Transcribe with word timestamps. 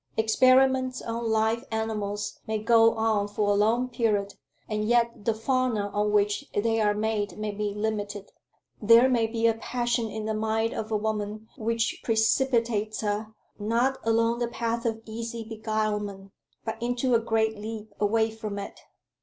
Experiments 0.17 0.99
on 1.03 1.29
live 1.29 1.63
animals 1.69 2.39
may 2.47 2.57
go 2.57 2.95
on 2.95 3.27
for 3.27 3.49
a 3.49 3.53
long 3.53 3.87
period, 3.87 4.33
and 4.67 4.85
yet 4.85 5.25
the 5.25 5.33
fauna 5.35 5.89
on 5.93 6.11
which 6.11 6.49
they 6.55 6.81
are 6.81 6.95
made 6.95 7.37
may 7.37 7.51
be 7.51 7.75
limited. 7.75 8.31
There 8.81 9.07
may 9.07 9.27
be 9.27 9.45
a 9.45 9.53
passion 9.53 10.09
in 10.09 10.25
the 10.25 10.33
mind 10.33 10.73
of 10.73 10.91
a 10.91 10.97
woman 10.97 11.47
which 11.55 11.99
precipitates 12.03 13.01
her, 13.01 13.35
not 13.59 13.99
along 14.03 14.39
the 14.39 14.47
path 14.47 14.87
of 14.87 15.03
easy 15.05 15.43
beguilement, 15.43 16.31
but 16.65 16.81
into 16.81 17.13
a 17.13 17.19
great 17.19 17.55
leap 17.55 17.93
away 17.99 18.31
from 18.31 18.57
it. 18.57 18.79